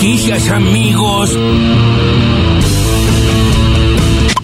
noticias, 0.00 0.50
amigos. 0.50 1.38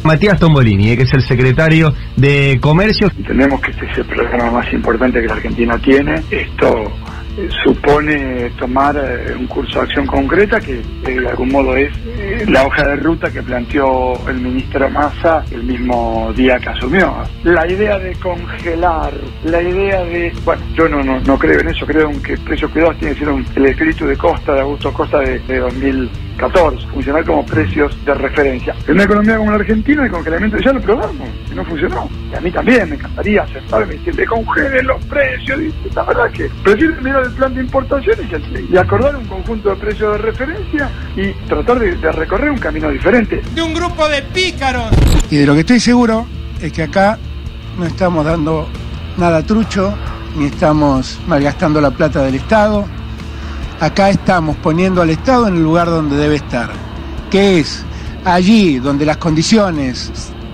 Matías 0.04 0.38
Tombolini, 0.38 0.90
eh, 0.90 0.96
que 0.98 1.04
es 1.04 1.14
el 1.14 1.22
secretario 1.22 1.94
de 2.14 2.58
Comercio. 2.60 3.10
Entendemos 3.16 3.62
que 3.62 3.70
este 3.70 3.86
es 3.86 3.98
el 3.98 4.04
programa 4.04 4.50
más 4.50 4.70
importante 4.74 5.18
que 5.18 5.26
la 5.26 5.32
Argentina 5.32 5.78
tiene. 5.78 6.22
Esto 6.30 6.92
supone 7.62 8.50
tomar 8.58 8.96
eh, 8.96 9.34
un 9.38 9.46
curso 9.46 9.78
de 9.80 9.84
acción 9.86 10.06
concreta 10.06 10.60
que 10.60 10.80
eh, 10.80 11.20
de 11.20 11.28
algún 11.28 11.50
modo 11.50 11.76
es 11.76 11.92
eh, 12.06 12.44
la 12.48 12.64
hoja 12.64 12.82
de 12.88 12.96
ruta 12.96 13.30
que 13.30 13.42
planteó 13.42 14.14
el 14.28 14.40
ministro 14.40 14.88
Massa 14.90 15.44
el 15.50 15.62
mismo 15.64 16.32
día 16.34 16.58
que 16.58 16.68
asumió. 16.70 17.14
La 17.44 17.70
idea 17.70 17.98
de 17.98 18.14
congelar, 18.16 19.12
la 19.44 19.62
idea 19.62 20.02
de... 20.04 20.32
Bueno, 20.44 20.62
yo 20.74 20.88
no, 20.88 21.02
no, 21.02 21.20
no 21.20 21.38
creo 21.38 21.60
en 21.60 21.68
eso, 21.68 21.86
creo 21.86 22.10
en 22.10 22.22
que 22.22 22.36
precios 22.38 22.70
cuidados 22.70 22.96
tiene 22.98 23.14
que 23.14 23.20
ser 23.20 23.28
un- 23.28 23.46
el 23.54 23.66
espíritu 23.66 24.06
de 24.06 24.16
Costa, 24.16 24.54
de 24.54 24.60
Augusto 24.60 24.92
Costa 24.92 25.18
de, 25.20 25.38
de 25.40 25.60
2014, 26.36 26.86
funcionar 26.92 27.24
como 27.24 27.44
precios 27.44 27.92
de 28.04 28.14
referencia. 28.14 28.74
En 28.86 28.94
una 28.94 29.04
economía 29.04 29.36
como 29.36 29.50
la 29.50 29.56
Argentina 29.56 30.04
el 30.04 30.10
congelamiento 30.10 30.58
ya 30.58 30.72
lo 30.72 30.80
probamos 30.80 31.28
y 31.50 31.54
no 31.54 31.64
funcionó. 31.64 32.08
Y 32.30 32.34
a 32.34 32.40
mí 32.40 32.50
también 32.50 32.88
me 32.88 32.96
encantaría 32.96 33.42
aceptarme 33.42 33.94
y 33.94 33.98
decir, 33.98 34.26
congelen 34.26 34.86
los 34.86 35.04
precios. 35.06 35.60
Y 35.60 35.94
la 35.94 36.02
verdad 36.02 36.30
que 36.30 36.50
prefiero 36.62 37.00
mirar 37.02 37.24
el 37.24 37.32
plan 37.32 37.54
de 37.54 37.60
importaciones 37.62 38.26
y, 38.70 38.72
y 38.74 38.76
acordar 38.76 39.16
un 39.16 39.24
conjunto 39.26 39.70
de 39.70 39.76
precios 39.76 40.12
de 40.12 40.18
referencia 40.18 40.90
y 41.16 41.32
tratar 41.48 41.78
de, 41.78 41.96
de 41.96 42.12
recorrer 42.12 42.50
un 42.50 42.58
camino 42.58 42.90
diferente. 42.90 43.42
de 43.54 43.62
un 43.62 43.74
grupo 43.74 44.08
de 44.08 44.22
pícaros. 44.22 44.90
Y 45.30 45.36
de 45.36 45.46
lo 45.46 45.54
que 45.54 45.60
estoy 45.60 45.80
seguro 45.80 46.26
es 46.60 46.72
que 46.72 46.82
acá 46.82 47.18
no 47.78 47.86
estamos 47.86 48.24
dando 48.24 48.68
nada 49.16 49.42
trucho, 49.42 49.94
ni 50.36 50.46
estamos 50.46 51.18
malgastando 51.26 51.80
la 51.80 51.90
plata 51.90 52.22
del 52.22 52.34
Estado. 52.36 52.84
Acá 53.78 54.08
estamos 54.08 54.56
poniendo 54.56 55.02
al 55.02 55.10
Estado 55.10 55.48
en 55.48 55.56
el 55.56 55.62
lugar 55.62 55.88
donde 55.88 56.16
debe 56.16 56.36
estar, 56.36 56.70
que 57.30 57.60
es 57.60 57.84
allí 58.24 58.78
donde 58.78 59.04
las 59.04 59.18
condiciones 59.18 60.10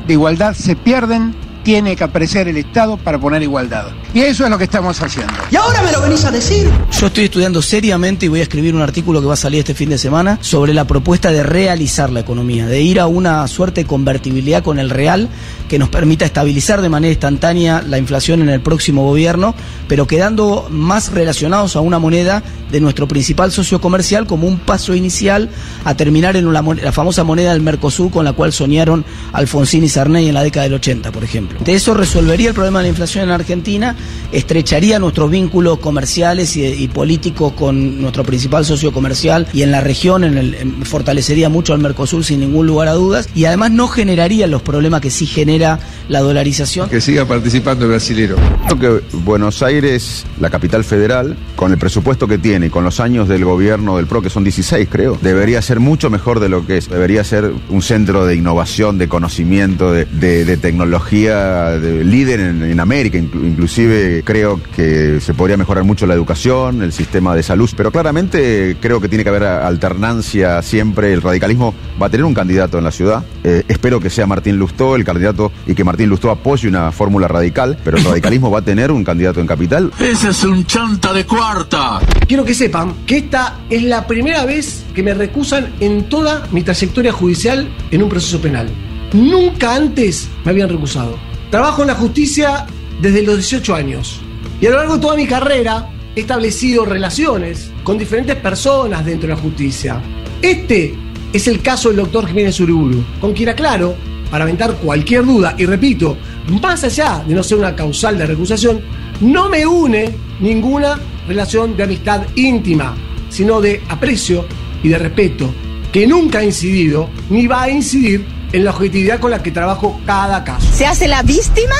de 0.08 0.14
igualdad 0.14 0.54
se 0.54 0.74
pierden, 0.74 1.32
tiene 1.62 1.96
que 1.96 2.04
aparecer 2.04 2.48
el 2.48 2.56
Estado 2.56 2.96
para 2.96 3.18
poner 3.18 3.42
igualdad. 3.42 3.86
Y 4.14 4.20
eso 4.20 4.44
es 4.44 4.50
lo 4.50 4.58
que 4.58 4.64
estamos 4.64 5.00
haciendo. 5.00 5.32
¿Y 5.50 5.56
ahora 5.56 5.82
me 5.82 5.92
lo 5.92 6.00
venís 6.00 6.24
a 6.24 6.30
decir? 6.30 6.70
Yo 6.90 7.06
estoy 7.06 7.24
estudiando 7.24 7.62
seriamente 7.62 8.26
y 8.26 8.28
voy 8.28 8.40
a 8.40 8.42
escribir 8.42 8.74
un 8.74 8.82
artículo 8.82 9.20
que 9.20 9.26
va 9.26 9.34
a 9.34 9.36
salir 9.36 9.60
este 9.60 9.74
fin 9.74 9.88
de 9.88 9.98
semana 9.98 10.38
sobre 10.40 10.74
la 10.74 10.86
propuesta 10.86 11.32
de 11.32 11.42
realizar 11.42 12.10
la 12.10 12.20
economía, 12.20 12.66
de 12.66 12.82
ir 12.82 13.00
a 13.00 13.06
una 13.06 13.46
suerte 13.48 13.82
de 13.82 13.86
convertibilidad 13.86 14.62
con 14.62 14.78
el 14.78 14.90
real 14.90 15.28
que 15.68 15.78
nos 15.78 15.88
permita 15.88 16.26
estabilizar 16.26 16.82
de 16.82 16.88
manera 16.88 17.12
instantánea 17.12 17.82
la 17.82 17.98
inflación 17.98 18.42
en 18.42 18.50
el 18.50 18.60
próximo 18.60 19.04
gobierno, 19.04 19.54
pero 19.88 20.06
quedando 20.06 20.66
más 20.70 21.12
relacionados 21.12 21.76
a 21.76 21.80
una 21.80 21.98
moneda 21.98 22.42
de 22.70 22.80
nuestro 22.80 23.08
principal 23.08 23.52
socio 23.52 23.80
comercial 23.80 24.26
como 24.26 24.46
un 24.46 24.58
paso 24.58 24.94
inicial 24.94 25.48
a 25.84 25.94
terminar 25.94 26.36
en 26.36 26.52
la, 26.52 26.62
la 26.62 26.92
famosa 26.92 27.24
moneda 27.24 27.52
del 27.52 27.62
Mercosur 27.62 28.10
con 28.10 28.24
la 28.24 28.32
cual 28.32 28.52
soñaron 28.52 29.04
Alfonsín 29.32 29.84
y 29.84 29.88
Sarney 29.88 30.28
en 30.28 30.34
la 30.34 30.42
década 30.42 30.64
del 30.64 30.74
80, 30.74 31.12
por 31.12 31.24
ejemplo. 31.24 31.51
De 31.60 31.74
eso 31.74 31.94
resolvería 31.94 32.48
el 32.48 32.54
problema 32.54 32.80
de 32.80 32.84
la 32.84 32.88
inflación 32.88 33.24
en 33.24 33.30
Argentina, 33.30 33.96
estrecharía 34.32 34.98
nuestros 34.98 35.30
vínculos 35.30 35.78
comerciales 35.78 36.56
y, 36.56 36.88
políticos 36.88 37.52
con 37.54 38.00
nuestro 38.00 38.24
principal 38.24 38.64
socio 38.64 38.92
comercial 38.92 39.46
y 39.52 39.62
en 39.62 39.70
la 39.70 39.80
región 39.80 40.24
en 40.24 40.84
fortalecería 40.84 41.48
mucho 41.48 41.72
al 41.72 41.80
Mercosur 41.80 42.24
sin 42.24 42.40
ningún 42.40 42.66
lugar 42.66 42.88
a 42.88 42.92
dudas 42.92 43.28
y 43.34 43.44
además 43.44 43.70
no 43.70 43.88
generaría 43.88 44.46
los 44.46 44.62
problemas 44.62 45.00
que 45.00 45.10
sí 45.10 45.26
genera 45.26 45.78
la 46.08 46.20
dolarización. 46.20 46.88
Que 46.88 47.00
siga 47.00 47.24
participando 47.24 47.84
el 47.84 47.92
brasilero. 47.92 48.36
Creo 48.68 49.00
que 49.00 49.16
Buenos 49.18 49.62
Aires, 49.62 50.24
la 50.40 50.50
capital 50.50 50.84
federal, 50.84 51.36
con 51.56 51.72
el 51.72 51.78
presupuesto 51.78 52.26
que 52.26 52.38
tiene 52.38 52.66
y 52.66 52.70
con 52.70 52.84
los 52.84 53.00
años 53.00 53.28
del 53.28 53.44
gobierno 53.44 53.96
del 53.96 54.06
PRO, 54.06 54.22
que 54.22 54.30
son 54.30 54.44
16 54.44 54.88
creo, 54.90 55.18
debería 55.20 55.62
ser 55.62 55.80
mucho 55.80 56.10
mejor 56.10 56.40
de 56.40 56.48
lo 56.48 56.66
que 56.66 56.78
es. 56.78 56.88
Debería 56.88 57.24
ser 57.24 57.52
un 57.68 57.82
centro 57.82 58.26
de 58.26 58.36
innovación, 58.36 58.98
de 58.98 59.08
conocimiento, 59.08 59.92
de 59.92 60.58
tecnología, 60.60 61.41
de 61.42 62.04
líder 62.04 62.40
en, 62.40 62.62
en 62.62 62.80
América. 62.80 63.18
Inclu- 63.18 63.44
inclusive 63.46 64.22
creo 64.24 64.60
que 64.74 65.20
se 65.20 65.34
podría 65.34 65.56
mejorar 65.56 65.84
mucho 65.84 66.06
la 66.06 66.14
educación, 66.14 66.82
el 66.82 66.92
sistema 66.92 67.34
de 67.34 67.42
salud, 67.42 67.70
pero 67.76 67.90
claramente 67.90 68.76
creo 68.80 69.00
que 69.00 69.08
tiene 69.08 69.24
que 69.24 69.30
haber 69.30 69.44
alternancia 69.44 70.62
siempre. 70.62 71.12
El 71.12 71.22
radicalismo 71.22 71.74
va 72.00 72.06
a 72.06 72.10
tener 72.10 72.24
un 72.24 72.34
candidato 72.34 72.78
en 72.78 72.84
la 72.84 72.90
ciudad. 72.90 73.24
Eh, 73.44 73.62
espero 73.68 74.00
que 74.00 74.10
sea 74.10 74.26
Martín 74.26 74.56
Lustó 74.56 74.96
el 74.96 75.04
candidato 75.04 75.52
y 75.66 75.74
que 75.74 75.84
Martín 75.84 76.08
Lustó 76.08 76.30
apoye 76.30 76.68
una 76.68 76.92
fórmula 76.92 77.28
radical, 77.28 77.78
pero 77.84 77.96
el 77.98 78.04
radicalismo 78.04 78.50
va 78.50 78.60
a 78.60 78.62
tener 78.62 78.90
un 78.92 79.04
candidato 79.04 79.40
en 79.40 79.46
capital. 79.46 79.90
Ese 79.98 80.30
es 80.30 80.44
un 80.44 80.64
chanta 80.66 81.12
de 81.12 81.24
cuarta. 81.26 82.00
Quiero 82.26 82.44
que 82.44 82.54
sepan 82.54 82.94
que 83.06 83.18
esta 83.18 83.58
es 83.68 83.82
la 83.82 84.06
primera 84.06 84.44
vez 84.44 84.84
que 84.94 85.02
me 85.02 85.14
recusan 85.14 85.72
en 85.80 86.08
toda 86.08 86.46
mi 86.52 86.62
trayectoria 86.62 87.12
judicial 87.12 87.68
en 87.90 88.02
un 88.02 88.08
proceso 88.08 88.40
penal. 88.40 88.68
Nunca 89.12 89.74
antes 89.74 90.28
me 90.44 90.52
habían 90.52 90.68
recusado. 90.68 91.18
Trabajo 91.52 91.82
en 91.82 91.88
la 91.88 91.94
justicia 91.96 92.66
desde 93.02 93.22
los 93.22 93.36
18 93.36 93.74
años. 93.74 94.22
Y 94.58 94.64
a 94.64 94.70
lo 94.70 94.78
largo 94.78 94.94
de 94.94 95.00
toda 95.02 95.16
mi 95.16 95.26
carrera 95.26 95.86
he 96.16 96.20
establecido 96.20 96.86
relaciones 96.86 97.70
con 97.84 97.98
diferentes 97.98 98.36
personas 98.36 99.04
dentro 99.04 99.28
de 99.28 99.34
la 99.34 99.40
justicia. 99.42 100.00
Este 100.40 100.94
es 101.30 101.48
el 101.48 101.60
caso 101.60 101.90
del 101.90 101.98
doctor 101.98 102.26
Jiménez 102.26 102.58
Uriburu, 102.58 103.04
con 103.20 103.34
quien 103.34 103.50
aclaro, 103.50 103.94
para 104.30 104.44
aventar 104.44 104.76
cualquier 104.76 105.26
duda, 105.26 105.54
y 105.58 105.66
repito, 105.66 106.16
más 106.62 106.84
allá 106.84 107.22
de 107.28 107.34
no 107.34 107.42
ser 107.42 107.58
una 107.58 107.76
causal 107.76 108.16
de 108.16 108.24
recusación, 108.24 108.80
no 109.20 109.50
me 109.50 109.66
une 109.66 110.08
ninguna 110.40 110.98
relación 111.28 111.76
de 111.76 111.82
amistad 111.82 112.22
íntima, 112.34 112.94
sino 113.28 113.60
de 113.60 113.82
aprecio 113.90 114.46
y 114.82 114.88
de 114.88 114.96
respeto, 114.96 115.52
que 115.92 116.06
nunca 116.06 116.38
ha 116.38 116.44
incidido 116.44 117.10
ni 117.28 117.46
va 117.46 117.64
a 117.64 117.70
incidir 117.70 118.24
en 118.52 118.64
la 118.64 118.70
objetividad 118.70 119.18
con 119.20 119.30
la 119.30 119.42
que 119.42 119.50
trabajo 119.50 120.00
cada 120.06 120.44
caso. 120.44 120.66
¿Se 120.72 120.86
hace 120.86 121.08
la 121.08 121.22
víctima? 121.22 121.74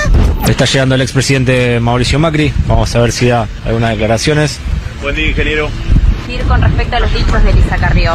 Está 0.48 0.64
llegando 0.64 0.94
el 0.94 1.02
expresidente 1.02 1.78
Mauricio 1.80 2.18
Macri. 2.18 2.52
Vamos 2.66 2.94
a 2.96 3.00
ver 3.00 3.12
si 3.12 3.26
da 3.28 3.46
algunas 3.64 3.90
declaraciones. 3.90 4.58
Buen 5.02 5.14
día, 5.14 5.28
ingeniero. 5.28 5.68
con 6.48 6.62
respecto 6.62 6.96
a 6.96 7.00
los 7.00 7.12
dichos 7.12 7.44
de 7.44 7.50
Elisa 7.50 7.76
Carrió? 7.76 8.12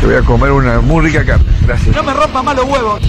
Te 0.00 0.06
voy 0.06 0.14
a 0.16 0.22
comer 0.22 0.52
una 0.52 0.80
muy 0.80 1.06
rica 1.06 1.24
carne. 1.24 1.44
Gracias. 1.66 1.94
No 1.94 2.02
me 2.02 2.14
rompa 2.14 2.42
más 2.42 2.56
los 2.56 2.64
huevos. 2.64 3.00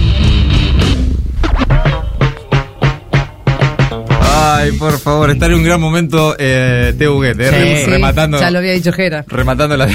Ay, 4.42 4.72
por 4.74 4.98
favor, 5.00 5.30
está 5.32 5.46
en 5.48 5.54
un 5.56 5.64
gran 5.64 5.80
momento 5.80 6.36
eh, 6.38 6.94
Teo 6.98 7.24
eh, 7.24 7.34
rem- 7.36 7.86
Sí, 7.86 7.90
rematando. 7.92 8.40
Ya 8.40 8.52
lo 8.52 8.60
había 8.60 8.74
dicho 8.74 8.92
Jera. 8.92 9.24
Rematando 9.28 9.78
la. 9.78 9.88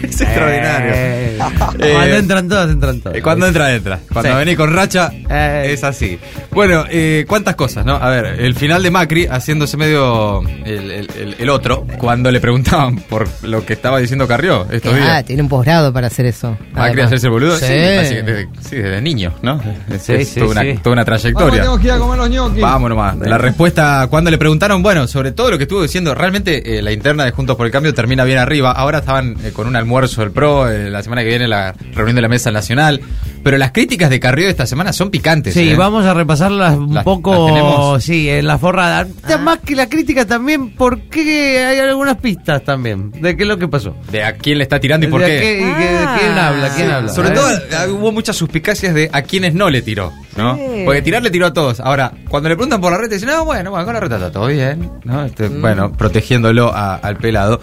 es 0.08 0.20
extraordinario. 0.20 0.92
Eh. 0.94 1.38
Eh, 1.80 1.92
Cuando 1.94 2.16
entran 2.16 2.48
todos, 2.48 2.70
entran 2.70 3.00
todos. 3.00 3.16
eh, 3.16 3.22
Cuando 3.22 3.46
entra, 3.46 3.74
entra. 3.74 3.98
Cuando 4.12 4.30
Sí. 4.32 4.36
venís 4.36 4.56
con 4.56 4.72
racha, 4.74 5.10
Eh. 5.28 5.70
es 5.72 5.84
así. 5.84 6.18
Bueno, 6.50 6.84
eh, 6.90 7.24
cuántas 7.28 7.54
cosas, 7.54 7.84
¿no? 7.86 7.94
A 7.96 8.08
ver, 8.10 8.26
el 8.40 8.54
final 8.54 8.82
de 8.82 8.90
Macri 8.90 9.26
haciéndose 9.26 9.76
medio 9.76 10.42
el, 10.64 10.90
el- 10.90 11.10
el- 11.18 11.36
el 11.38 11.50
otro, 11.50 11.86
cuando 11.98 12.30
le 12.30 12.40
preguntaban 12.40 12.96
por 12.96 13.28
lo 13.42 13.64
que 13.64 13.72
estaba 13.74 13.98
diciendo 14.00 14.26
Carrió 14.28 14.66
estos 14.70 14.92
Ah, 14.94 14.96
días. 14.96 15.24
tiene 15.24 15.42
un 15.42 15.48
posgrado 15.48 15.92
para 15.92 16.08
hacer 16.08 16.26
eso. 16.26 16.56
Macri 16.72 17.00
hacerse 17.02 17.26
el 17.26 17.32
boludo, 17.32 17.56
sí, 17.56 17.64
Sí. 17.66 17.72
así 17.72 18.14
que 18.16 18.22
desde, 18.22 18.48
sí, 18.68 18.76
desde 18.76 19.00
niño, 19.00 19.32
¿no? 19.42 19.60
Es, 19.90 20.02
Sí, 20.02 20.12
es 20.14 20.28
sí, 20.28 20.40
toda, 20.40 20.60
una, 20.62 20.74
toda 20.82 20.92
una 20.92 21.04
trayectoria. 21.04 21.64
que 21.80 21.86
ir 21.86 21.92
a 21.92 21.98
comer 21.98 22.18
los 22.18 22.30
ñoquis. 22.30 22.62
Vamos 22.62 22.90
nomás. 22.90 23.16
La 23.18 23.38
respuesta, 23.38 24.06
cuando 24.10 24.30
le 24.30 24.38
preguntaron, 24.38 24.82
bueno, 24.82 25.06
sobre 25.06 25.32
todo 25.32 25.50
lo 25.52 25.58
que 25.58 25.64
estuvo 25.64 25.82
diciendo, 25.82 26.14
realmente 26.14 26.78
eh, 26.78 26.82
la 26.82 26.92
interna 26.92 27.24
de 27.24 27.30
Juntos 27.30 27.56
por 27.56 27.66
el 27.66 27.72
Cambio 27.72 27.94
termina 27.94 28.24
bien 28.24 28.38
arriba. 28.38 28.72
Ahora 28.72 28.98
estaban 28.98 29.36
eh, 29.44 29.52
con 29.52 29.66
un 29.66 29.76
almuerzo 29.76 29.89
del 29.90 30.30
PRO, 30.32 30.70
eh, 30.70 30.90
la 30.90 31.02
semana 31.02 31.22
que 31.22 31.28
viene 31.28 31.48
la 31.48 31.74
reunión 31.94 32.16
de 32.16 32.22
la 32.22 32.28
Mesa 32.28 32.50
Nacional. 32.50 33.00
Pero 33.42 33.56
las 33.58 33.72
críticas 33.72 34.10
de 34.10 34.20
Carrió 34.20 34.44
de 34.44 34.50
esta 34.50 34.66
semana 34.66 34.92
son 34.92 35.10
picantes. 35.10 35.54
Sí, 35.54 35.70
¿eh? 35.70 35.74
vamos 35.74 36.04
a 36.04 36.12
repasarlas 36.14 36.76
un 36.76 36.92
Las- 36.94 37.04
poco, 37.04 37.94
las 37.94 38.04
sí, 38.04 38.28
en 38.28 38.46
la 38.46 38.58
forrada. 38.58 39.06
Más 39.40 39.58
que 39.60 39.74
la 39.74 39.88
crítica 39.88 40.26
también, 40.26 40.74
porque 40.76 41.64
hay 41.64 41.78
algunas 41.78 42.18
pistas 42.18 42.62
también 42.64 43.10
de 43.12 43.36
qué 43.36 43.42
es 43.44 43.48
lo 43.48 43.56
que 43.58 43.66
pasó. 43.68 43.96
De 44.12 44.22
a 44.22 44.34
quién 44.36 44.58
le 44.58 44.64
está 44.64 44.78
tirando 44.78 45.06
y 45.06 45.10
por 45.10 45.22
De 45.22 45.26
qué. 45.28 45.40
qué- 45.40 45.58
y 45.60 45.74
que- 45.74 45.92
de 45.92 46.06
quién 46.18 46.38
habla, 46.38 46.68
quién 46.74 46.86
Sí, 46.88 46.92
habla. 46.92 47.12
Sobre 47.12 47.30
todo 47.30 47.48
hubo 47.96 48.12
muchas 48.12 48.36
suspicacias 48.36 48.94
de 48.94 49.08
a 49.12 49.22
quienes 49.22 49.54
no 49.54 49.70
le 49.70 49.80
tiró, 49.82 50.12
¿no? 50.40 50.56
Sí. 50.56 50.82
Porque 50.84 51.02
tirar 51.02 51.22
le 51.22 51.30
tiró 51.30 51.46
a 51.46 51.52
todos. 51.52 51.80
Ahora, 51.80 52.12
cuando 52.28 52.48
le 52.48 52.56
preguntan 52.56 52.80
por 52.80 52.90
la 52.92 52.98
red, 52.98 53.10
dicen, 53.10 53.28
no, 53.28 53.44
bueno, 53.44 53.70
bueno, 53.70 53.84
con 53.84 53.94
la 53.94 54.00
red 54.00 54.12
está 54.12 54.30
todo 54.32 54.46
bien, 54.46 54.90
¿no? 55.04 55.24
Este, 55.24 55.48
Mm. 55.48 55.60
Bueno, 55.60 55.92
protegiéndolo 55.92 56.72
a- 56.74 56.96
al 56.96 57.16
pelado. 57.16 57.60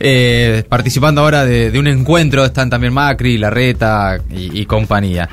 Eh, 0.00 0.64
participando 0.68 1.20
ahora 1.20 1.44
de, 1.44 1.70
de 1.70 1.78
un 1.78 1.86
encuentro 1.86 2.44
están 2.44 2.68
también 2.70 2.92
Macri, 2.92 3.38
Larreta 3.38 4.18
y, 4.30 4.60
y 4.60 4.66
compañía. 4.66 5.28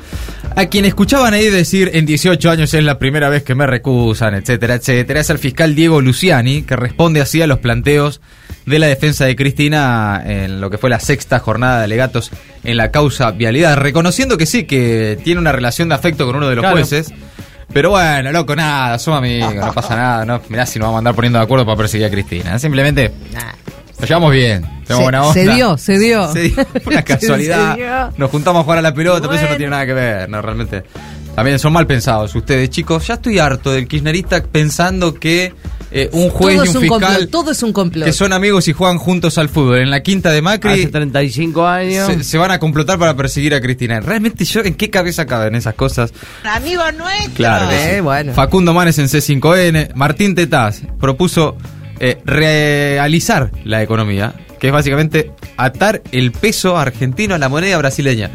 A 0.54 0.66
quien 0.66 0.84
escuchaban 0.84 1.32
ahí 1.34 1.48
decir 1.48 1.90
en 1.94 2.04
18 2.06 2.50
años 2.50 2.72
es 2.74 2.84
la 2.84 2.98
primera 2.98 3.28
vez 3.28 3.42
que 3.42 3.54
me 3.54 3.66
recusan, 3.66 4.34
etcétera, 4.34 4.74
etcétera, 4.74 5.20
es 5.20 5.30
el 5.30 5.38
fiscal 5.38 5.74
Diego 5.74 6.00
Luciani, 6.00 6.62
que 6.62 6.76
responde 6.76 7.20
así 7.20 7.40
a 7.40 7.46
los 7.46 7.58
planteos 7.58 8.20
de 8.66 8.78
la 8.78 8.86
defensa 8.86 9.24
de 9.24 9.34
Cristina 9.36 10.22
en 10.24 10.60
lo 10.60 10.70
que 10.70 10.78
fue 10.78 10.88
la 10.90 11.00
sexta 11.00 11.38
jornada 11.40 11.78
de 11.78 11.84
alegatos 11.84 12.30
en 12.64 12.76
la 12.76 12.90
causa 12.90 13.30
vialidad, 13.32 13.76
reconociendo 13.76 14.36
que 14.38 14.46
sí, 14.46 14.64
que 14.64 15.18
tiene 15.24 15.40
una 15.40 15.52
relación 15.52 15.88
de 15.88 15.94
afecto 15.96 16.26
con 16.26 16.36
uno 16.36 16.48
de 16.48 16.54
los 16.56 16.62
Claro. 16.62 16.76
jueces. 16.76 17.12
Pero 17.72 17.90
bueno, 17.90 18.30
loco, 18.32 18.54
nada, 18.54 18.98
somos 18.98 19.18
amigos, 19.18 19.54
no 19.54 19.72
pasa 19.72 19.96
nada, 19.96 20.24
no, 20.26 20.40
mirá 20.50 20.66
si 20.66 20.78
nos 20.78 20.86
vamos 20.86 20.96
a 20.96 20.98
andar 20.98 21.14
poniendo 21.14 21.38
de 21.38 21.44
acuerdo 21.44 21.64
para 21.64 21.76
perseguir 21.78 22.06
a 22.06 22.10
Cristina. 22.10 22.58
Simplemente 22.58 23.10
Nos 23.98 24.08
llevamos 24.08 24.32
bien, 24.32 24.62
tenemos 24.84 24.86
Se- 24.88 25.02
buena 25.02 25.22
onda. 25.22 25.32
se 25.34 25.48
dio, 25.54 25.78
se 25.78 25.98
dio. 25.98 26.32
Se 26.32 26.40
dio, 26.40 26.66
Una 26.86 26.96
Se 26.98 27.04
casualidad. 27.04 27.76
dio. 27.76 28.12
Nos 28.18 28.30
juntamos 28.30 28.60
a 28.60 28.64
jugar 28.64 28.78
a 28.78 28.82
la 28.82 28.92
pelota, 28.92 29.28
pero 29.28 29.34
eso 29.40 29.48
no 29.48 29.56
tiene 29.56 29.70
nada 29.70 29.86
que 29.86 29.92
ver, 29.94 30.28
no, 30.28 30.42
realmente. 30.42 30.82
También 31.34 31.58
son 31.58 31.72
mal 31.72 31.86
pensados 31.86 32.34
ustedes, 32.34 32.68
chicos. 32.70 33.06
Ya 33.06 33.14
estoy 33.14 33.38
harto 33.38 33.72
del 33.72 33.88
kirchnerista 33.88 34.42
pensando 34.42 35.14
que 35.14 35.54
eh, 35.90 36.08
un 36.12 36.28
juez 36.30 36.56
todo 36.56 36.64
y 36.64 36.68
es 36.68 36.74
un 36.74 36.76
un 36.76 36.82
fiscal 36.82 37.00
complot, 37.00 37.30
todo 37.30 37.50
es 37.50 37.62
un 37.62 37.72
complot. 37.72 38.04
que 38.04 38.12
son 38.12 38.32
amigos 38.32 38.68
y 38.68 38.72
juegan 38.72 38.98
juntos 38.98 39.38
al 39.38 39.48
fútbol 39.48 39.78
en 39.78 39.90
la 39.90 40.02
quinta 40.02 40.30
de 40.30 40.40
Macri 40.42 40.72
Hace 40.72 40.86
35 40.88 41.66
años. 41.66 42.06
se, 42.06 42.24
se 42.24 42.38
van 42.38 42.50
a 42.50 42.58
complotar 42.58 42.98
para 42.98 43.14
perseguir 43.14 43.54
a 43.54 43.60
Cristina. 43.60 44.00
Realmente 44.00 44.44
yo, 44.44 44.62
¿en 44.62 44.74
qué 44.74 44.90
cabeza 44.90 45.26
caben 45.26 45.54
esas 45.54 45.74
cosas? 45.74 46.12
Amigo 46.44 46.82
nuestro. 46.92 47.34
Claro. 47.34 47.70
Eh, 47.70 47.94
sí. 47.96 48.00
bueno. 48.00 48.32
Facundo 48.34 48.74
Manes 48.74 48.98
en 48.98 49.06
C5N. 49.06 49.94
Martín 49.94 50.34
Tetaz 50.34 50.82
propuso 51.00 51.56
eh, 52.00 52.18
realizar 52.24 53.50
la 53.64 53.82
economía, 53.82 54.34
que 54.58 54.66
es 54.66 54.72
básicamente 54.72 55.30
atar 55.56 56.02
el 56.12 56.32
peso 56.32 56.76
argentino 56.76 57.34
a 57.34 57.38
la 57.38 57.48
moneda 57.48 57.78
brasileña. 57.78 58.30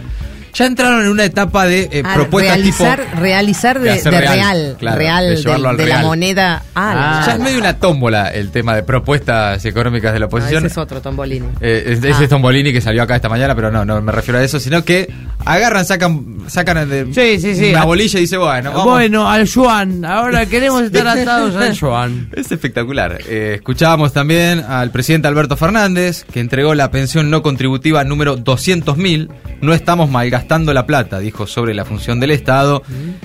Ya 0.58 0.66
entraron 0.66 1.04
en 1.04 1.10
una 1.10 1.24
etapa 1.26 1.66
de 1.68 1.88
eh, 1.92 2.02
Ah, 2.04 2.14
propuestas 2.16 2.56
realizar, 2.56 3.00
tipo. 3.00 3.20
realizar 3.20 3.80
de, 3.80 3.86
de 3.86 3.92
hacer 3.92 4.12
de 4.14 4.20
real, 4.22 4.34
real, 4.38 4.76
claro, 4.80 4.98
real, 4.98 5.78
de 5.78 5.86
la 5.86 6.00
moneda. 6.02 6.64
Ah, 6.74 7.22
ya 7.28 7.34
es 7.34 7.40
medio 7.40 7.60
una 7.60 7.78
tómbola 7.78 8.30
el 8.30 8.50
tema 8.50 8.76
de 8.76 8.82
propuestas 8.82 9.64
económicas 9.66 10.14
de 10.14 10.20
la 10.20 10.26
Ah, 10.26 10.28
oposición. 10.28 10.66
ese 10.66 10.72
es 10.72 10.78
otro 10.80 11.00
Tombolini. 11.00 11.46
Eh, 11.62 11.84
es- 11.90 12.00
ese 12.00 12.12
Ah. 12.12 12.24
es 12.24 12.30
Tombolini 12.30 12.74
que 12.74 12.82
salió 12.82 13.04
acá 13.04 13.16
esta 13.18 13.30
mañana, 13.30 13.54
pero 13.54 13.70
no, 13.70 13.86
no 13.86 14.02
me 14.02 14.12
refiero 14.12 14.40
a 14.40 14.44
eso, 14.44 14.60
sino 14.60 14.84
que 14.84 15.14
agarran, 15.46 15.86
sacan, 15.86 16.38
sacan 16.48 16.90
de 16.90 17.06
Sí, 17.14 17.40
sí, 17.40 17.54
sí. 17.56 17.70
una 17.72 17.84
bolilla 17.86 18.18
y 18.18 18.22
dice, 18.24 18.38
bueno, 18.38 18.72
vamos. 18.72 18.86
Bueno, 18.86 19.30
al 19.30 19.46
Yuan. 19.46 20.06
Ahora 20.06 20.48
queremos 20.48 20.82
estar 20.82 21.08
atados 21.08 21.56
al 21.56 21.74
Yuan. 21.74 22.30
Es 22.36 22.52
espectacular. 22.52 23.20
Eh, 23.28 23.54
escuchábamos 23.58 24.12
también 24.12 24.62
al 24.68 24.90
presidente 24.90 25.28
Alberto 25.28 25.56
Fernández, 25.56 26.24
que 26.32 26.40
entregó 26.40 26.74
la 26.74 26.90
pensión 26.90 27.30
no 27.30 27.44
contributiva 27.44 28.04
número 28.04 28.38
200.000. 28.38 29.30
No 29.62 29.74
estamos 29.74 30.10
malgastando 30.10 30.47
la 30.48 30.86
plata, 30.86 31.20
dijo 31.20 31.46
sobre 31.46 31.74
la 31.74 31.86
función 31.86 32.20
del 32.20 32.32
Estado. 32.32 32.84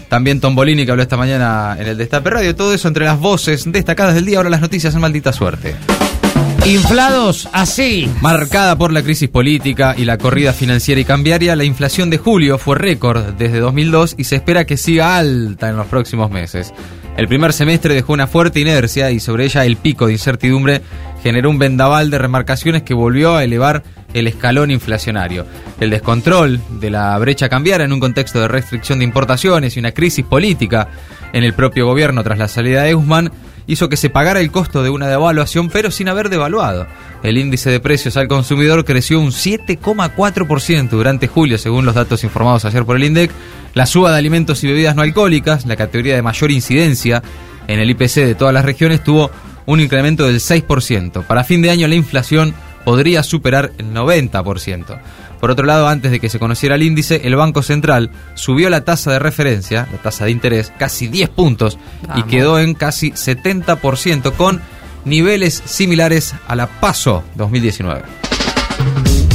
También 0.08 0.40
Tombolini, 0.40 0.84
que 0.84 0.90
habló 0.90 1.02
esta 1.02 1.16
mañana 1.16 1.76
en 1.78 1.86
el 1.86 1.96
Destape 1.96 2.30
Radio. 2.30 2.54
Todo 2.54 2.74
eso 2.74 2.88
entre 2.88 3.04
las 3.04 3.18
voces 3.18 3.64
destacadas 3.70 4.14
del 4.14 4.24
día. 4.24 4.38
Ahora 4.38 4.50
las 4.50 4.60
noticias 4.60 4.94
en 4.94 5.00
maldita 5.00 5.32
suerte. 5.32 5.74
Inflados 6.66 7.48
así. 7.52 8.08
Marcada 8.20 8.76
por 8.76 8.92
la 8.92 9.02
crisis 9.02 9.28
política 9.28 9.94
y 9.96 10.04
la 10.04 10.18
corrida 10.18 10.52
financiera 10.52 11.00
y 11.00 11.04
cambiaria, 11.04 11.56
la 11.56 11.64
inflación 11.64 12.08
de 12.08 12.18
julio 12.18 12.56
fue 12.56 12.76
récord 12.76 13.34
desde 13.34 13.58
2002 13.58 14.14
y 14.16 14.24
se 14.24 14.36
espera 14.36 14.64
que 14.64 14.76
siga 14.76 15.16
alta 15.16 15.68
en 15.68 15.76
los 15.76 15.86
próximos 15.86 16.30
meses. 16.30 16.72
El 17.16 17.26
primer 17.28 17.52
semestre 17.52 17.94
dejó 17.94 18.12
una 18.12 18.26
fuerte 18.26 18.60
inercia 18.60 19.10
y 19.10 19.20
sobre 19.20 19.44
ella 19.44 19.64
el 19.64 19.76
pico 19.76 20.06
de 20.06 20.12
incertidumbre 20.12 20.82
generó 21.22 21.50
un 21.50 21.58
vendaval 21.58 22.10
de 22.10 22.18
remarcaciones 22.18 22.82
que 22.82 22.94
volvió 22.94 23.36
a 23.36 23.44
elevar 23.44 23.82
el 24.14 24.26
escalón 24.26 24.70
inflacionario. 24.70 25.46
El 25.80 25.90
descontrol 25.90 26.60
de 26.80 26.90
la 26.90 27.16
brecha 27.18 27.48
cambiaria 27.48 27.84
en 27.84 27.92
un 27.92 28.00
contexto 28.00 28.40
de 28.40 28.48
restricción 28.48 28.98
de 28.98 29.04
importaciones 29.04 29.76
y 29.76 29.80
una 29.80 29.92
crisis 29.92 30.24
política 30.24 30.88
en 31.32 31.44
el 31.44 31.54
propio 31.54 31.86
gobierno 31.86 32.22
tras 32.22 32.38
la 32.38 32.48
salida 32.48 32.82
de 32.82 32.94
Guzmán 32.94 33.32
hizo 33.66 33.88
que 33.88 33.96
se 33.96 34.10
pagara 34.10 34.40
el 34.40 34.50
costo 34.50 34.82
de 34.82 34.90
una 34.90 35.08
devaluación, 35.08 35.68
pero 35.70 35.90
sin 35.90 36.08
haber 36.08 36.28
devaluado. 36.28 36.86
El 37.22 37.38
índice 37.38 37.70
de 37.70 37.80
precios 37.80 38.16
al 38.16 38.28
consumidor 38.28 38.84
creció 38.84 39.20
un 39.20 39.30
7,4% 39.30 40.90
durante 40.90 41.28
julio, 41.28 41.58
según 41.58 41.84
los 41.84 41.94
datos 41.94 42.24
informados 42.24 42.64
ayer 42.64 42.84
por 42.84 42.96
el 42.96 43.04
INDEC. 43.04 43.30
La 43.74 43.86
suba 43.86 44.10
de 44.10 44.18
alimentos 44.18 44.62
y 44.64 44.66
bebidas 44.66 44.96
no 44.96 45.02
alcohólicas, 45.02 45.64
la 45.66 45.76
categoría 45.76 46.14
de 46.14 46.22
mayor 46.22 46.50
incidencia 46.50 47.22
en 47.68 47.78
el 47.78 47.90
IPC 47.90 48.16
de 48.16 48.34
todas 48.34 48.52
las 48.52 48.64
regiones, 48.64 49.04
tuvo 49.04 49.30
un 49.66 49.80
incremento 49.80 50.26
del 50.26 50.40
6%. 50.40 51.24
Para 51.24 51.44
fin 51.44 51.62
de 51.62 51.70
año 51.70 51.86
la 51.86 51.94
inflación 51.94 52.54
podría 52.84 53.22
superar 53.22 53.72
el 53.78 53.92
90%. 53.92 55.00
Por 55.40 55.50
otro 55.50 55.66
lado, 55.66 55.88
antes 55.88 56.10
de 56.10 56.20
que 56.20 56.28
se 56.28 56.38
conociera 56.38 56.76
el 56.76 56.82
índice, 56.82 57.22
el 57.24 57.34
Banco 57.34 57.62
Central 57.62 58.10
subió 58.34 58.70
la 58.70 58.84
tasa 58.84 59.10
de 59.10 59.18
referencia, 59.18 59.88
la 59.90 59.98
tasa 59.98 60.26
de 60.26 60.30
interés, 60.30 60.72
casi 60.78 61.08
10 61.08 61.30
puntos 61.30 61.78
y 62.14 62.22
quedó 62.24 62.60
en 62.60 62.74
casi 62.74 63.10
70% 63.10 64.32
con 64.34 64.60
niveles 65.04 65.62
similares 65.64 66.34
a 66.46 66.54
la 66.54 66.68
PASO 66.68 67.24
2019. 67.34 68.21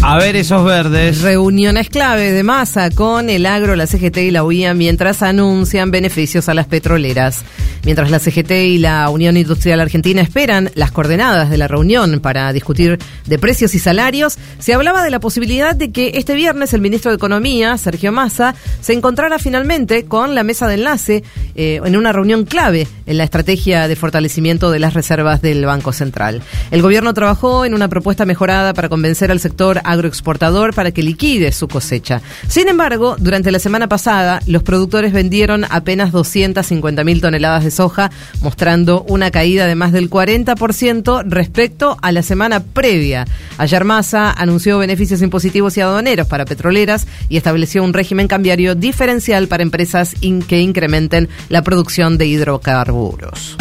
A 0.03 0.17
ver 0.17 0.35
esos 0.35 0.63
verdes. 0.63 1.21
Reuniones 1.21 1.89
clave 1.89 2.31
de 2.31 2.43
masa 2.43 2.91
con 2.91 3.29
el 3.29 3.45
agro, 3.45 3.75
la 3.75 3.87
CGT 3.87 4.17
y 4.17 4.31
la 4.31 4.43
UIA 4.43 4.73
mientras 4.73 5.23
anuncian 5.23 5.91
beneficios 5.91 6.47
a 6.49 6.53
las 6.53 6.67
petroleras. 6.67 7.43
Mientras 7.83 8.11
la 8.11 8.19
CGT 8.19 8.51
y 8.51 8.77
la 8.77 9.09
Unión 9.09 9.37
Industrial 9.37 9.79
Argentina 9.79 10.21
esperan 10.21 10.69
las 10.75 10.91
coordenadas 10.91 11.49
de 11.49 11.57
la 11.57 11.67
reunión 11.67 12.19
para 12.19 12.51
discutir 12.53 12.99
de 13.25 13.39
precios 13.39 13.73
y 13.75 13.79
salarios, 13.79 14.37
se 14.59 14.73
hablaba 14.73 15.03
de 15.03 15.09
la 15.09 15.19
posibilidad 15.19 15.75
de 15.75 15.91
que 15.91 16.11
este 16.15 16.35
viernes 16.35 16.73
el 16.73 16.81
ministro 16.81 17.11
de 17.11 17.15
Economía, 17.15 17.77
Sergio 17.77 18.11
Massa, 18.11 18.55
se 18.81 18.93
encontrara 18.93 19.39
finalmente 19.39 20.05
con 20.05 20.35
la 20.35 20.43
mesa 20.43 20.67
de 20.67 20.75
enlace 20.75 21.23
eh, 21.55 21.81
en 21.83 21.95
una 21.95 22.11
reunión 22.11 22.45
clave 22.45 22.87
en 23.05 23.17
la 23.17 23.23
estrategia 23.23 23.87
de 23.87 23.95
fortalecimiento 23.95 24.69
de 24.69 24.79
las 24.79 24.93
reservas 24.93 25.41
del 25.41 25.65
Banco 25.65 25.91
Central. 25.91 26.41
El 26.71 26.81
gobierno 26.81 27.13
trabajó 27.13 27.65
en 27.65 27.73
una 27.73 27.87
propuesta 27.87 28.25
mejorada 28.25 28.73
para 28.73 28.89
convencer 28.89 29.31
al 29.31 29.39
sector 29.39 29.81
agroexportador 29.87 30.73
para 30.73 30.91
que 30.91 31.01
liquide 31.01 31.51
su 31.51 31.67
cosecha. 31.67 32.21
Sin 32.47 32.67
embargo, 32.67 33.15
durante 33.19 33.51
la 33.51 33.59
semana 33.59 33.87
pasada, 33.87 34.41
los 34.45 34.63
productores 34.63 35.13
vendieron 35.13 35.65
apenas 35.69 36.11
250 36.11 37.03
mil 37.03 37.21
toneladas 37.21 37.63
de 37.63 37.71
soja, 37.71 38.11
mostrando 38.41 39.03
una 39.07 39.31
caída 39.31 39.65
de 39.65 39.75
más 39.75 39.91
del 39.91 40.09
40% 40.09 41.23
respecto 41.25 41.97
a 42.01 42.11
la 42.11 42.21
semana 42.21 42.61
previa. 42.61 43.25
Ayer 43.57 43.83
Massa 43.83 44.31
anunció 44.31 44.77
beneficios 44.77 45.21
impositivos 45.21 45.77
y 45.77 45.81
aduaneros 45.81 46.27
para 46.27 46.45
petroleras 46.45 47.07
y 47.29 47.37
estableció 47.37 47.83
un 47.83 47.93
régimen 47.93 48.27
cambiario 48.27 48.75
diferencial 48.75 49.47
para 49.47 49.63
empresas 49.63 50.15
que 50.47 50.61
incrementen 50.61 51.29
la 51.49 51.61
producción 51.61 52.17
de 52.17 52.27
hidrocarburos. 52.27 53.57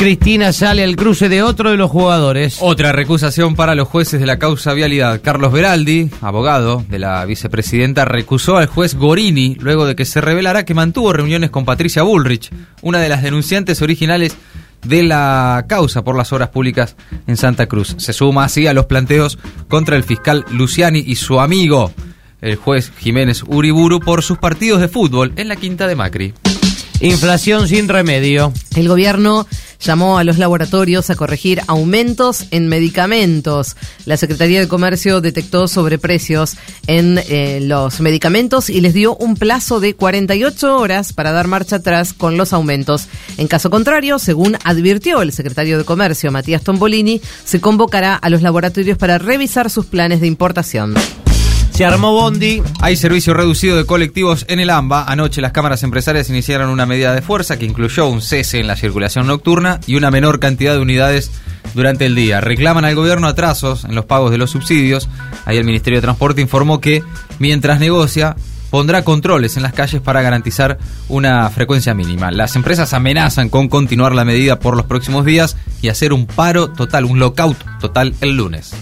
Cristina 0.00 0.54
sale 0.54 0.82
al 0.82 0.96
cruce 0.96 1.28
de 1.28 1.42
otro 1.42 1.72
de 1.72 1.76
los 1.76 1.90
jugadores. 1.90 2.56
Otra 2.60 2.90
recusación 2.90 3.54
para 3.54 3.74
los 3.74 3.86
jueces 3.86 4.18
de 4.18 4.24
la 4.24 4.38
causa 4.38 4.72
vialidad. 4.72 5.20
Carlos 5.22 5.52
Beraldi, 5.52 6.08
abogado 6.22 6.82
de 6.88 6.98
la 6.98 7.22
vicepresidenta, 7.26 8.06
recusó 8.06 8.56
al 8.56 8.64
juez 8.64 8.94
Gorini 8.94 9.56
luego 9.60 9.84
de 9.84 9.94
que 9.94 10.06
se 10.06 10.22
revelara 10.22 10.64
que 10.64 10.72
mantuvo 10.72 11.12
reuniones 11.12 11.50
con 11.50 11.66
Patricia 11.66 12.02
Bullrich, 12.02 12.50
una 12.80 12.98
de 13.00 13.10
las 13.10 13.22
denunciantes 13.22 13.82
originales 13.82 14.34
de 14.86 15.02
la 15.02 15.66
causa 15.68 16.02
por 16.02 16.16
las 16.16 16.32
obras 16.32 16.48
públicas 16.48 16.96
en 17.26 17.36
Santa 17.36 17.66
Cruz. 17.66 17.94
Se 17.98 18.14
suma 18.14 18.44
así 18.44 18.66
a 18.66 18.72
los 18.72 18.86
planteos 18.86 19.38
contra 19.68 19.96
el 19.96 20.02
fiscal 20.02 20.46
Luciani 20.50 21.04
y 21.06 21.16
su 21.16 21.40
amigo, 21.40 21.92
el 22.40 22.56
juez 22.56 22.90
Jiménez 23.00 23.42
Uriburu, 23.46 24.00
por 24.00 24.22
sus 24.22 24.38
partidos 24.38 24.80
de 24.80 24.88
fútbol 24.88 25.34
en 25.36 25.48
la 25.48 25.56
quinta 25.56 25.86
de 25.86 25.94
Macri. 25.94 26.32
Inflación 27.02 27.66
sin 27.66 27.88
remedio. 27.88 28.52
El 28.76 28.86
gobierno 28.86 29.46
llamó 29.80 30.18
a 30.18 30.24
los 30.24 30.38
laboratorios 30.38 31.10
a 31.10 31.16
corregir 31.16 31.60
aumentos 31.66 32.46
en 32.50 32.68
medicamentos. 32.68 33.76
La 34.04 34.16
Secretaría 34.16 34.60
de 34.60 34.68
Comercio 34.68 35.20
detectó 35.20 35.68
sobreprecios 35.68 36.56
en 36.86 37.18
eh, 37.18 37.60
los 37.62 38.00
medicamentos 38.00 38.70
y 38.70 38.80
les 38.80 38.94
dio 38.94 39.16
un 39.16 39.36
plazo 39.36 39.80
de 39.80 39.94
48 39.94 40.76
horas 40.76 41.12
para 41.12 41.32
dar 41.32 41.48
marcha 41.48 41.76
atrás 41.76 42.12
con 42.12 42.36
los 42.36 42.52
aumentos. 42.52 43.08
En 43.36 43.48
caso 43.48 43.70
contrario, 43.70 44.18
según 44.18 44.56
advirtió 44.64 45.22
el 45.22 45.32
secretario 45.32 45.78
de 45.78 45.84
Comercio, 45.84 46.30
Matías 46.30 46.62
Tombolini, 46.62 47.20
se 47.44 47.60
convocará 47.60 48.14
a 48.14 48.30
los 48.30 48.42
laboratorios 48.42 48.98
para 48.98 49.18
revisar 49.18 49.70
sus 49.70 49.86
planes 49.86 50.20
de 50.20 50.26
importación. 50.26 50.94
Se 51.80 51.86
armó 51.86 52.12
Bondi. 52.12 52.62
Hay 52.82 52.94
servicio 52.94 53.32
reducido 53.32 53.78
de 53.78 53.86
colectivos 53.86 54.44
en 54.48 54.60
el 54.60 54.68
AMBA. 54.68 55.04
Anoche 55.04 55.40
las 55.40 55.52
cámaras 55.52 55.82
empresarias 55.82 56.28
iniciaron 56.28 56.68
una 56.68 56.84
medida 56.84 57.14
de 57.14 57.22
fuerza 57.22 57.58
que 57.58 57.64
incluyó 57.64 58.06
un 58.06 58.20
cese 58.20 58.60
en 58.60 58.66
la 58.66 58.76
circulación 58.76 59.26
nocturna 59.26 59.80
y 59.86 59.94
una 59.94 60.10
menor 60.10 60.40
cantidad 60.40 60.74
de 60.74 60.80
unidades 60.80 61.30
durante 61.72 62.04
el 62.04 62.14
día. 62.14 62.42
Reclaman 62.42 62.84
al 62.84 62.96
gobierno 62.96 63.28
atrasos 63.28 63.84
en 63.84 63.94
los 63.94 64.04
pagos 64.04 64.30
de 64.30 64.36
los 64.36 64.50
subsidios. 64.50 65.08
Ahí 65.46 65.56
el 65.56 65.64
Ministerio 65.64 65.96
de 65.96 66.02
Transporte 66.02 66.42
informó 66.42 66.82
que 66.82 67.02
mientras 67.38 67.80
negocia 67.80 68.36
pondrá 68.68 69.02
controles 69.02 69.56
en 69.56 69.62
las 69.62 69.72
calles 69.72 70.02
para 70.02 70.20
garantizar 70.20 70.76
una 71.08 71.48
frecuencia 71.48 71.94
mínima. 71.94 72.30
Las 72.30 72.56
empresas 72.56 72.92
amenazan 72.92 73.48
con 73.48 73.68
continuar 73.70 74.14
la 74.14 74.26
medida 74.26 74.58
por 74.58 74.76
los 74.76 74.84
próximos 74.84 75.24
días 75.24 75.56
y 75.80 75.88
hacer 75.88 76.12
un 76.12 76.26
paro 76.26 76.68
total, 76.72 77.06
un 77.06 77.18
lockout 77.18 77.56
total 77.80 78.14
el 78.20 78.36
lunes. 78.36 78.74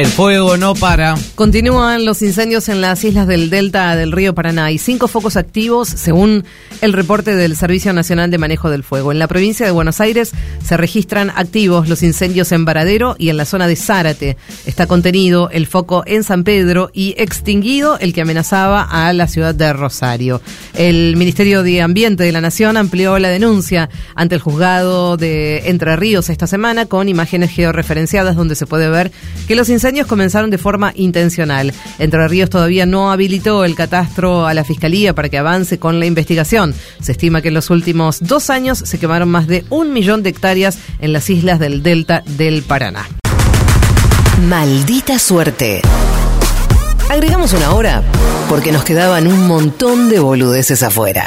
El 0.00 0.06
fuego 0.06 0.56
no 0.56 0.74
para. 0.74 1.14
Continúan 1.34 2.06
los 2.06 2.22
incendios 2.22 2.70
en 2.70 2.80
las 2.80 3.04
islas 3.04 3.26
del 3.26 3.50
delta 3.50 3.94
del 3.96 4.12
río 4.12 4.34
Paraná. 4.34 4.64
Hay 4.64 4.78
cinco 4.78 5.08
focos 5.08 5.36
activos 5.36 5.90
según 5.90 6.46
el 6.80 6.94
reporte 6.94 7.36
del 7.36 7.54
Servicio 7.54 7.92
Nacional 7.92 8.30
de 8.30 8.38
Manejo 8.38 8.70
del 8.70 8.82
Fuego. 8.82 9.12
En 9.12 9.18
la 9.18 9.28
provincia 9.28 9.66
de 9.66 9.72
Buenos 9.72 10.00
Aires 10.00 10.32
se 10.64 10.78
registran 10.78 11.28
activos 11.28 11.86
los 11.86 12.02
incendios 12.02 12.50
en 12.52 12.64
Varadero 12.64 13.14
y 13.18 13.28
en 13.28 13.36
la 13.36 13.44
zona 13.44 13.66
de 13.66 13.76
Zárate. 13.76 14.38
Está 14.64 14.86
contenido 14.86 15.50
el 15.50 15.66
foco 15.66 16.02
en 16.06 16.24
San 16.24 16.44
Pedro 16.44 16.90
y 16.94 17.14
extinguido 17.18 17.98
el 17.98 18.14
que 18.14 18.22
amenazaba 18.22 18.82
a 18.84 19.12
la 19.12 19.28
ciudad 19.28 19.54
de 19.54 19.70
Rosario. 19.74 20.40
El 20.72 21.14
Ministerio 21.18 21.62
de 21.62 21.82
Ambiente 21.82 22.24
de 22.24 22.32
la 22.32 22.40
Nación 22.40 22.78
amplió 22.78 23.18
la 23.18 23.28
denuncia 23.28 23.90
ante 24.14 24.36
el 24.36 24.40
juzgado 24.40 25.18
de 25.18 25.68
Entre 25.68 25.94
Ríos 25.96 26.30
esta 26.30 26.46
semana 26.46 26.86
con 26.86 27.10
imágenes 27.10 27.50
georreferenciadas 27.50 28.34
donde 28.34 28.54
se 28.54 28.64
puede 28.64 28.88
ver 28.88 29.12
que 29.46 29.56
los 29.56 29.68
incendios 29.68 29.89
comenzaron 30.06 30.50
de 30.50 30.58
forma 30.58 30.92
intencional. 30.94 31.72
Entre 31.98 32.28
Ríos 32.28 32.50
todavía 32.50 32.86
no 32.86 33.10
habilitó 33.10 33.64
el 33.64 33.74
catastro 33.74 34.46
a 34.46 34.54
la 34.54 34.64
Fiscalía 34.64 35.14
para 35.14 35.28
que 35.28 35.38
avance 35.38 35.78
con 35.78 36.00
la 36.00 36.06
investigación. 36.06 36.74
Se 37.00 37.12
estima 37.12 37.42
que 37.42 37.48
en 37.48 37.54
los 37.54 37.70
últimos 37.70 38.18
dos 38.20 38.50
años 38.50 38.78
se 38.78 38.98
quemaron 38.98 39.28
más 39.28 39.46
de 39.46 39.64
un 39.70 39.92
millón 39.92 40.22
de 40.22 40.30
hectáreas 40.30 40.78
en 41.00 41.12
las 41.12 41.28
islas 41.30 41.58
del 41.58 41.82
delta 41.82 42.22
del 42.26 42.62
Paraná. 42.62 43.08
Maldita 44.48 45.18
suerte. 45.18 45.82
Agregamos 47.10 47.52
una 47.52 47.72
hora 47.72 48.02
porque 48.48 48.72
nos 48.72 48.84
quedaban 48.84 49.26
un 49.26 49.46
montón 49.46 50.08
de 50.08 50.20
boludeces 50.20 50.82
afuera. 50.82 51.26